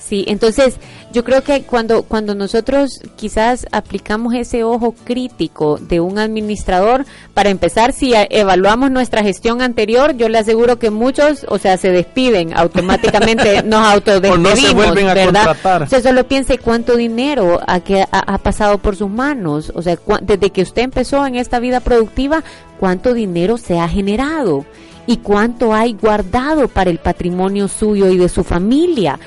[0.08, 0.76] Sí, entonces
[1.12, 7.50] yo creo que cuando, cuando nosotros quizás aplicamos ese ojo crítico de un administrador, para
[7.50, 12.56] empezar, si evaluamos nuestra gestión anterior, yo le aseguro que muchos, o sea, se despiden
[12.56, 15.44] automáticamente, nos autodespedimos, o no se vuelven a ¿verdad?
[15.44, 15.82] Contratar.
[15.82, 19.98] O sea, solo piense cuánto dinero ha, que ha pasado por sus manos, o sea,
[20.22, 22.42] desde que usted empezó en esta vida productiva,
[22.80, 24.64] cuánto dinero se ha generado
[25.08, 29.18] y cuánto hay guardado para el patrimonio suyo y de su familia.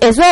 [0.00, 0.22] Eso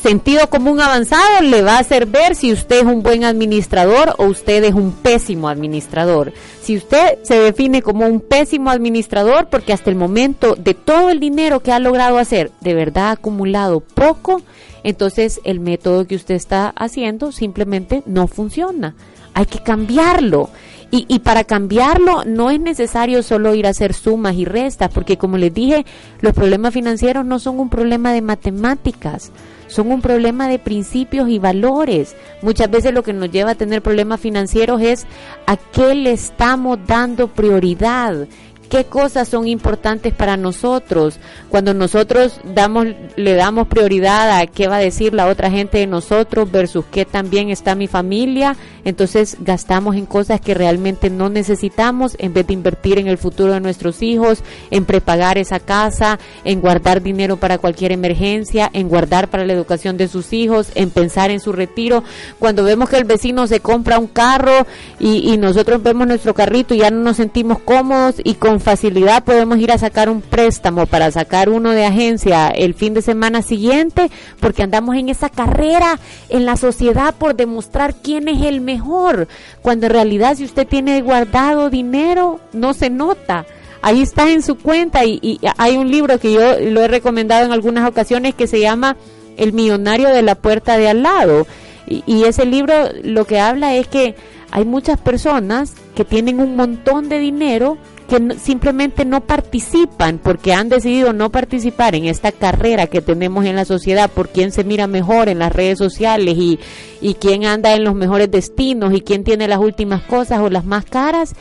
[0.00, 4.26] sentido común avanzado le va a hacer ver si usted es un buen administrador o
[4.26, 6.32] usted es un pésimo administrador.
[6.62, 11.18] Si usted se define como un pésimo administrador porque hasta el momento de todo el
[11.18, 14.40] dinero que ha logrado hacer, de verdad ha acumulado poco,
[14.84, 18.94] entonces el método que usted está haciendo simplemente no funciona.
[19.34, 20.48] Hay que cambiarlo.
[20.90, 25.18] Y, y para cambiarlo no es necesario solo ir a hacer sumas y restas, porque
[25.18, 25.84] como les dije,
[26.20, 29.30] los problemas financieros no son un problema de matemáticas,
[29.66, 32.16] son un problema de principios y valores.
[32.42, 35.06] Muchas veces lo que nos lleva a tener problemas financieros es
[35.46, 38.26] a qué le estamos dando prioridad
[38.68, 41.18] qué cosas son importantes para nosotros.
[41.48, 45.86] Cuando nosotros damos, le damos prioridad a qué va a decir la otra gente de
[45.86, 52.16] nosotros versus qué también está mi familia, entonces gastamos en cosas que realmente no necesitamos
[52.18, 56.60] en vez de invertir en el futuro de nuestros hijos, en prepagar esa casa, en
[56.60, 61.30] guardar dinero para cualquier emergencia, en guardar para la educación de sus hijos, en pensar
[61.30, 62.04] en su retiro.
[62.38, 64.66] Cuando vemos que el vecino se compra un carro
[64.98, 69.24] y, y nosotros vemos nuestro carrito y ya no nos sentimos cómodos y con facilidad
[69.24, 73.42] podemos ir a sacar un préstamo para sacar uno de agencia el fin de semana
[73.42, 79.28] siguiente, porque andamos en esa carrera en la sociedad por demostrar quién es el mejor,
[79.62, 83.46] cuando en realidad si usted tiene guardado dinero, no se nota
[83.82, 87.52] ahí está en su cuenta y, hay un libro que yo lo he recomendado en
[87.52, 88.96] algunas ocasiones que se llama
[89.36, 91.46] El millonario de la puerta de al lado.
[91.86, 94.14] Y, y, ese libro lo que habla es que
[94.50, 100.70] hay muchas personas que tienen un montón de dinero que simplemente no participan porque han
[100.70, 104.86] decidido no participar en esta carrera que tenemos en la sociedad por quién se mira
[104.86, 106.58] mejor en las redes sociales y,
[107.02, 110.64] y quién anda en los mejores destinos y quién tiene las últimas cosas o las
[110.64, 111.34] más caras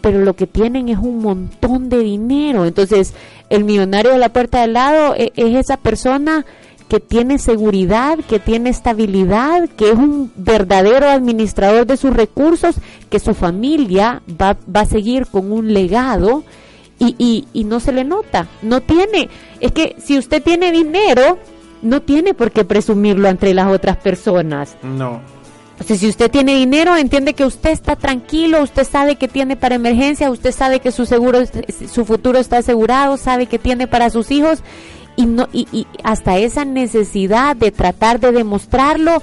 [0.00, 2.64] pero lo que tienen es un montón de dinero.
[2.66, 3.14] Entonces,
[3.50, 6.46] el millonario de la puerta del lado es, es esa persona
[6.88, 12.76] que tiene seguridad, que tiene estabilidad, que es un verdadero administrador de sus recursos,
[13.10, 16.44] que su familia va, va a seguir con un legado
[16.98, 18.48] y, y, y no se le nota.
[18.62, 19.28] No tiene,
[19.60, 21.38] es que si usted tiene dinero,
[21.82, 24.76] no tiene por qué presumirlo entre las otras personas.
[24.82, 25.20] No.
[25.80, 29.56] O sea, si usted tiene dinero, entiende que usted está tranquilo, usted sabe que tiene
[29.56, 31.40] para emergencia, usted sabe que su seguro,
[31.92, 34.64] su futuro está asegurado, sabe que tiene para sus hijos
[35.18, 39.20] y no y, y hasta esa necesidad de tratar de demostrarlo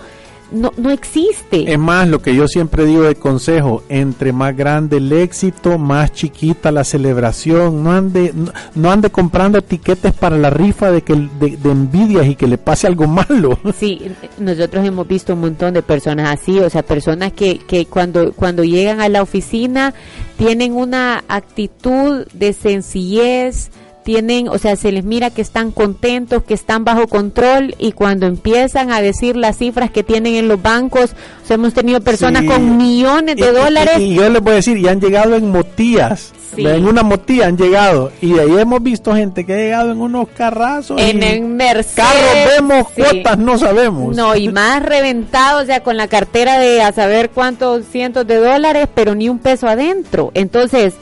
[0.52, 1.72] no, no existe.
[1.72, 6.14] Es más, lo que yo siempre digo de consejo, entre más grande el éxito, más
[6.14, 7.84] chiquita la celebración.
[7.84, 12.28] No ande, no, no ande comprando etiquetes para la rifa de, que, de, de, envidias
[12.28, 13.60] y que le pase algo malo.
[13.76, 14.02] Sí,
[14.40, 18.64] nosotros hemos visto un montón de personas así, o sea, personas que, que cuando, cuando
[18.64, 19.94] llegan a la oficina
[20.38, 23.70] tienen una actitud de sencillez,
[24.06, 28.28] tienen, o sea, se les mira que están contentos, que están bajo control y cuando
[28.28, 32.44] empiezan a decir las cifras que tienen en los bancos, o sea, hemos tenido personas
[32.44, 32.48] sí.
[32.48, 33.98] con millones de y, dólares.
[33.98, 36.68] Y, y, yo les voy a decir, y han llegado en motías, sí.
[36.68, 40.00] en una motía han llegado y de ahí hemos visto gente que ha llegado en
[40.00, 41.02] unos carrazos.
[41.02, 41.96] En el Mercedes.
[41.96, 43.02] Carros vemos, sí.
[43.02, 44.16] cuotas no sabemos.
[44.16, 48.36] No, y más reventado, o sea, con la cartera de a saber cuántos cientos de
[48.36, 50.30] dólares, pero ni un peso adentro.
[50.36, 50.94] Entonces,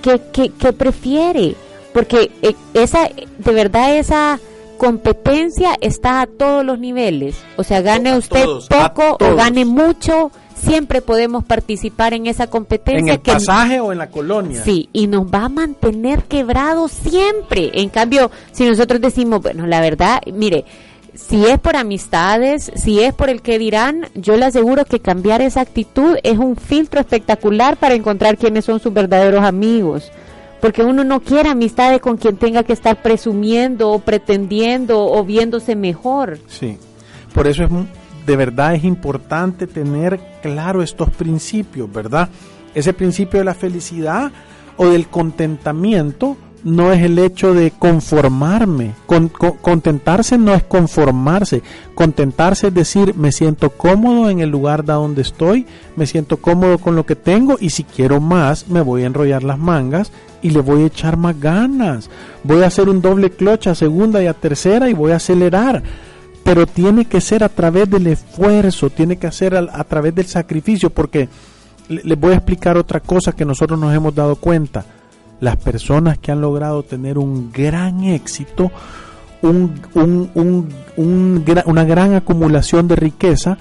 [0.00, 1.56] ¿qué, qué, qué prefiere?
[1.92, 4.38] Porque eh, esa de verdad esa
[4.78, 7.36] competencia está a todos los niveles.
[7.56, 13.00] O sea gane usted todos, poco o gane mucho siempre podemos participar en esa competencia
[13.00, 16.92] en el que pasaje o en la colonia sí y nos va a mantener quebrados
[16.92, 17.70] siempre.
[17.74, 20.64] En cambio si nosotros decimos bueno la verdad mire
[21.14, 25.42] si es por amistades, si es por el que dirán, yo le aseguro que cambiar
[25.42, 30.10] esa actitud es un filtro espectacular para encontrar quiénes son sus verdaderos amigos
[30.60, 35.76] porque uno no quiere amistades con quien tenga que estar presumiendo o pretendiendo o viéndose
[35.76, 36.38] mejor.
[36.48, 36.78] Sí,
[37.34, 37.70] por eso es
[38.26, 42.28] de verdad es importante tener claro estos principios, ¿verdad?
[42.74, 44.30] Ese principio de la felicidad
[44.76, 48.92] o del contentamiento no es el hecho de conformarme.
[49.06, 51.62] Con, con, contentarse no es conformarse.
[51.94, 56.78] Contentarse es decir, me siento cómodo en el lugar de donde estoy, me siento cómodo
[56.78, 60.50] con lo que tengo y si quiero más, me voy a enrollar las mangas y
[60.50, 62.10] le voy a echar más ganas.
[62.44, 65.82] Voy a hacer un doble clutch a segunda y a tercera y voy a acelerar.
[66.42, 70.26] Pero tiene que ser a través del esfuerzo, tiene que ser a, a través del
[70.26, 71.28] sacrificio, porque
[71.88, 74.84] les le voy a explicar otra cosa que nosotros nos hemos dado cuenta
[75.40, 78.70] las personas que han logrado tener un gran éxito,
[79.42, 83.58] un, un, un, un, una gran acumulación de riqueza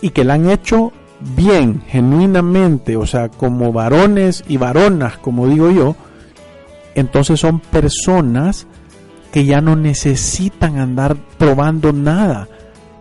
[0.00, 0.92] y que la han hecho
[1.36, 5.96] bien, genuinamente, o sea, como varones y varonas, como digo yo,
[6.94, 8.66] entonces son personas
[9.32, 12.48] que ya no necesitan andar probando nada.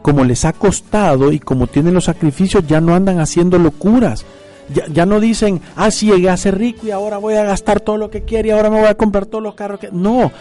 [0.02, 4.26] Como les ha costado y como tienen los sacrificios, ya no andan haciendo locuras
[4.74, 7.80] ya, ya, no dicen, ah, sí, llegué a ser rico y ahora voy a gastar
[7.80, 9.90] todo lo que quiero y ahora me voy a comprar todos los carros que...
[9.92, 10.32] No,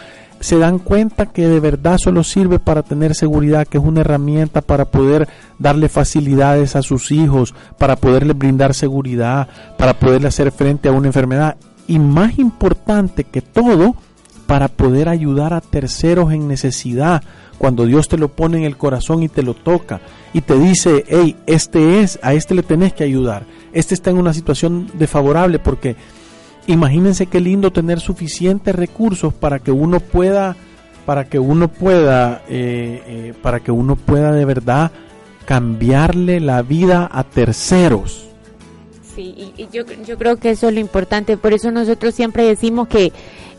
[0.43, 4.61] se dan cuenta que de verdad solo sirve para tener seguridad, que es una herramienta
[4.61, 9.47] para poder darle facilidades a sus hijos, para poderles brindar seguridad,
[9.77, 11.55] para poderle hacer frente a una enfermedad.
[11.87, 13.95] Y más importante que todo,
[14.45, 17.23] para poder ayudar a terceros en necesidad,
[17.63, 20.01] cuando Dios te lo pone en el corazón y te lo toca
[20.33, 23.45] y te dice, hey, este es, a este le tenés que ayudar.
[23.71, 25.95] Este está en una situación desfavorable porque
[26.67, 30.57] imagínense qué lindo tener suficientes recursos para que uno pueda
[31.05, 34.91] para que uno pueda eh, eh, para que uno pueda de verdad
[35.45, 38.27] cambiarle la vida a terceros
[39.15, 41.37] sí y, y yo, yo creo que eso es lo importante.
[41.37, 43.13] Por eso nosotros siempre decimos que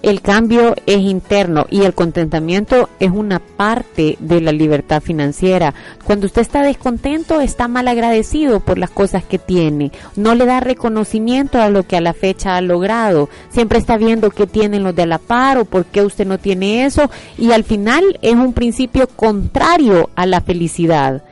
[0.05, 5.72] el cambio es interno y el contentamiento es una parte de la libertad financiera.
[6.05, 10.61] Cuando usted está descontento, está mal agradecido por las cosas que tiene, no le da
[10.61, 14.94] reconocimiento a lo que a la fecha ha logrado, siempre está viendo qué tienen los
[14.94, 18.52] de la par o por qué usted no tiene eso y al final es un
[18.52, 21.22] principio contrario a la felicidad.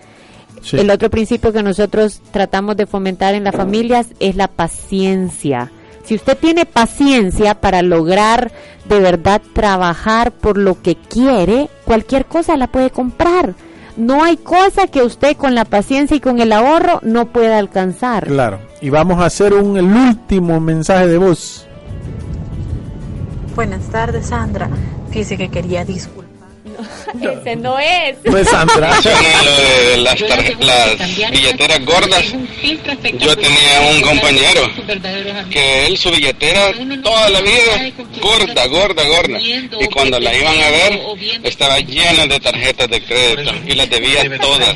[0.62, 0.78] Sí.
[0.78, 5.72] El otro principio que nosotros tratamos de fomentar en las familias es la paciencia
[6.05, 8.53] si usted tiene paciencia para lograr
[8.84, 13.55] de verdad trabajar por lo que quiere, cualquier cosa la puede comprar.
[13.96, 18.26] No hay cosa que usted con la paciencia y con el ahorro no pueda alcanzar.
[18.26, 18.61] Claro.
[18.80, 21.66] Y vamos a hacer un el último mensaje de voz.
[23.55, 24.70] Buenas tardes, Sandra.
[25.11, 26.21] Fíjese que quería disculpar.
[27.14, 28.16] No, ese no es.
[28.24, 28.93] No es Sandra.
[29.01, 32.24] De las, las billeteras gordas.
[33.18, 34.61] Yo tenía un compañero
[35.51, 36.72] que él su billetera
[37.03, 39.41] toda la vida gorda, gorda, gorda.
[39.41, 41.01] Y cuando la iban a ver,
[41.43, 44.74] estaba llena de tarjetas de crédito y las debía todas.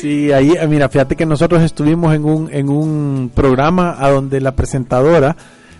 [0.00, 4.40] Sí, ahí, eh, mira, fíjate que nosotros estuvimos en un, en un programa a donde
[4.40, 5.36] la presentadora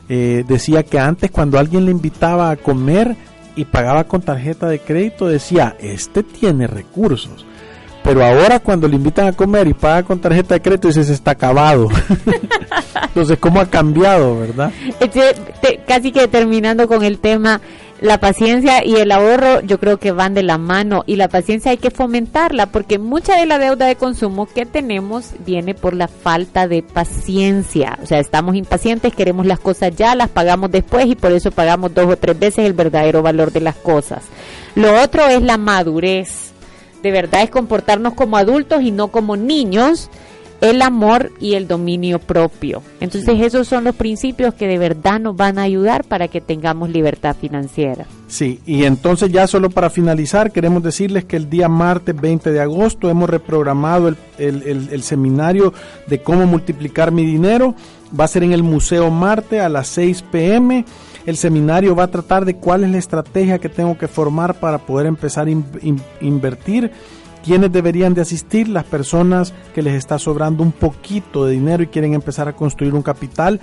[0.08, 3.16] eh, decía que antes cuando alguien le invitaba a comer
[3.56, 7.44] y pagaba con tarjeta de crédito, decía, este tiene recursos.
[8.04, 11.32] Pero ahora cuando le invitan a comer y paga con tarjeta de crédito, dices, está
[11.32, 11.88] acabado.
[13.08, 14.70] Entonces, ¿cómo ha cambiado, verdad?
[15.60, 17.60] Te- casi que terminando con el tema,
[18.00, 21.70] la paciencia y el ahorro yo creo que van de la mano y la paciencia
[21.70, 26.06] hay que fomentarla porque mucha de la deuda de consumo que tenemos viene por la
[26.06, 27.98] falta de paciencia.
[28.02, 31.94] O sea, estamos impacientes, queremos las cosas ya, las pagamos después y por eso pagamos
[31.94, 34.24] dos o tres veces el verdadero valor de las cosas.
[34.74, 36.52] Lo otro es la madurez.
[37.02, 40.10] De verdad es comportarnos como adultos y no como niños
[40.60, 42.82] el amor y el dominio propio.
[43.00, 46.90] Entonces esos son los principios que de verdad nos van a ayudar para que tengamos
[46.90, 48.06] libertad financiera.
[48.28, 52.60] Sí, y entonces ya solo para finalizar, queremos decirles que el día martes 20 de
[52.60, 55.72] agosto hemos reprogramado el, el- el- el seminario
[56.06, 57.74] de cómo multiplicar mi dinero.
[58.18, 60.84] Va a ser en el Museo Marte a las 6 pm.
[61.26, 64.78] El seminario va a tratar de cuál es la estrategia que tengo que formar para
[64.78, 66.92] poder empezar a in- in- invertir.
[67.46, 68.66] ¿Quiénes deberían de asistir?
[68.66, 72.92] Las personas que les está sobrando un poquito de dinero y quieren empezar a construir
[72.92, 73.60] un capital.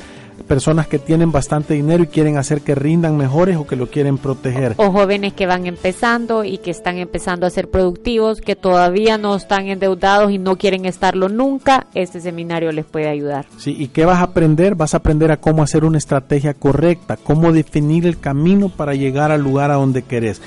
[0.47, 4.17] Personas que tienen bastante dinero y quieren hacer que rindan mejores o que lo quieren
[4.17, 4.75] proteger.
[4.77, 9.36] O jóvenes que van empezando y que están empezando a ser productivos, que todavía no
[9.36, 13.47] están endeudados y no quieren estarlo nunca, este seminario les puede ayudar.
[13.57, 14.75] Sí, ¿y qué vas a aprender?
[14.75, 19.29] Vas a aprender a cómo hacer una estrategia correcta, cómo definir el camino para llegar
[19.31, 20.41] al lugar a donde querés.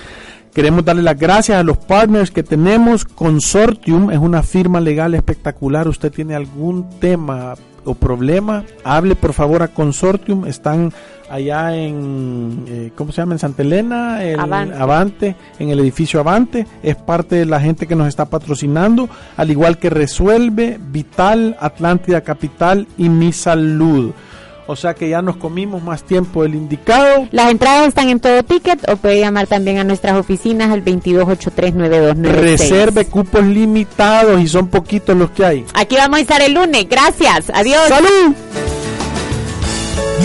[0.57, 3.05] Queremos darle las gracias a los partners que tenemos.
[3.05, 5.87] Consortium es una firma legal espectacular.
[5.87, 7.53] Usted tiene algún tema
[7.85, 10.47] o problema, hable por favor a Consortium.
[10.47, 10.95] Están
[11.29, 13.35] allá en, eh, ¿cómo se llama?
[13.35, 14.77] En Santa Elena, el Avante.
[14.79, 16.67] Avante, en el edificio Avante.
[16.83, 22.23] Es parte de la gente que nos está patrocinando, al igual que Resuelve, Vital, Atlántida
[22.23, 24.15] Capital y Mi Salud.
[24.67, 27.29] O sea que ya nos comimos más tiempo del indicado.
[27.31, 32.33] Las entradas están en todo ticket o puede llamar también a nuestras oficinas al 22839296.
[32.33, 35.65] Reserve cupos limitados y son poquitos los que hay.
[35.75, 36.89] Aquí vamos a estar el lunes.
[36.89, 37.51] Gracias.
[37.55, 37.89] Adiós.
[37.89, 38.76] ¡Salud!